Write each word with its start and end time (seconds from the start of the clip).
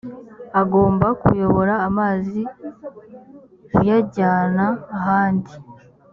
agomba 0.61 1.07
kuyobora 1.21 1.73
amazi 1.87 2.41
uyajyana 3.79 4.65
ahandi 4.97 5.53